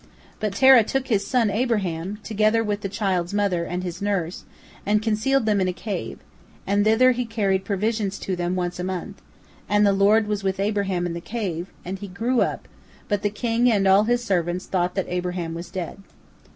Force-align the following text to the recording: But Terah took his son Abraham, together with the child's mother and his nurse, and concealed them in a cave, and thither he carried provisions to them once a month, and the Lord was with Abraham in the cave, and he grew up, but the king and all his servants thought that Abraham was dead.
But 0.39 0.55
Terah 0.55 0.83
took 0.83 1.09
his 1.09 1.27
son 1.27 1.51
Abraham, 1.51 2.17
together 2.23 2.63
with 2.63 2.81
the 2.81 2.89
child's 2.89 3.35
mother 3.35 3.65
and 3.65 3.83
his 3.83 4.01
nurse, 4.01 4.45
and 4.83 4.99
concealed 4.99 5.45
them 5.45 5.61
in 5.61 5.67
a 5.67 5.73
cave, 5.73 6.17
and 6.65 6.83
thither 6.83 7.11
he 7.11 7.23
carried 7.23 7.63
provisions 7.63 8.17
to 8.21 8.35
them 8.35 8.55
once 8.55 8.79
a 8.79 8.83
month, 8.83 9.21
and 9.69 9.85
the 9.85 9.93
Lord 9.93 10.25
was 10.25 10.43
with 10.43 10.59
Abraham 10.59 11.05
in 11.05 11.13
the 11.13 11.21
cave, 11.21 11.67
and 11.85 11.99
he 11.99 12.07
grew 12.07 12.41
up, 12.41 12.67
but 13.09 13.21
the 13.21 13.29
king 13.29 13.71
and 13.71 13.87
all 13.87 14.05
his 14.05 14.23
servants 14.23 14.65
thought 14.65 14.95
that 14.95 15.05
Abraham 15.07 15.53
was 15.53 15.69
dead. 15.69 15.99